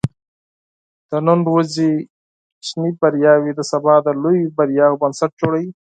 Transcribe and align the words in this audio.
د 1.09 1.11
نن 1.27 1.39
ورځې 1.51 1.89
کوچني 2.53 2.89
بریاوې 3.01 3.51
د 3.55 3.61
سبا 3.71 3.95
د 4.05 4.07
لویو 4.23 4.53
بریاوو 4.57 4.99
بنسټ 5.01 5.31
جوړوي. 5.41 5.69